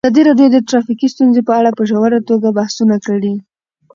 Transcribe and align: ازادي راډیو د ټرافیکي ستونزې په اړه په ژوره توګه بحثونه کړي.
ازادي 0.07 0.21
راډیو 0.29 0.47
د 0.53 0.57
ټرافیکي 0.69 1.07
ستونزې 1.13 1.41
په 1.47 1.53
اړه 1.59 1.69
په 1.77 1.83
ژوره 1.89 2.19
توګه 2.29 2.47
بحثونه 2.57 2.95
کړي. 3.05 3.33